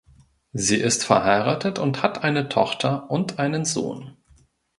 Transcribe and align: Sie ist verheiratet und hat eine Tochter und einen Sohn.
Sie 0.53 0.77
ist 0.77 1.05
verheiratet 1.05 1.77
und 1.77 2.01
hat 2.01 2.23
eine 2.23 2.49
Tochter 2.49 3.11
und 3.11 3.37
einen 3.37 3.65
Sohn. 3.65 4.17